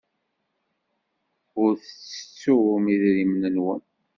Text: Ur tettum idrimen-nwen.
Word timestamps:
Ur 1.61 1.71
tettum 1.83 2.83
idrimen-nwen. 2.93 3.81